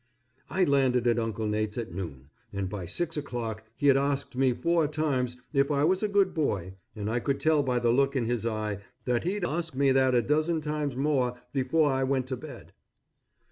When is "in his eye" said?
8.15-8.79